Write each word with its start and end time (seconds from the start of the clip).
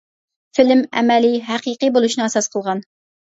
فىلىم 0.57 0.79
«ئەمەلىي، 1.01 1.35
ھەقىقىي» 1.51 1.93
بولۇشنى 1.99 2.25
ئاساس 2.27 2.51
قىلغان. 2.57 2.83